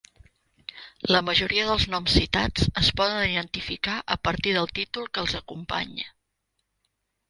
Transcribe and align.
La 1.15 1.21
majoria 1.27 1.65
dels 1.67 1.85
noms 1.91 2.17
citats 2.21 2.67
es 2.83 2.91
poden 3.03 3.23
identificar 3.37 4.01
a 4.19 4.21
partir 4.31 4.59
del 4.59 4.75
títol 4.83 5.11
que 5.15 5.27
els 5.27 5.41
acompanya. 5.45 6.13